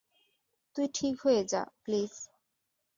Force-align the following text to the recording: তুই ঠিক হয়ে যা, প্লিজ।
তুই 0.75 0.87
ঠিক 0.93 1.15
হয়ে 1.21 1.41
যা, 1.43 1.61
প্লিজ। 1.83 2.13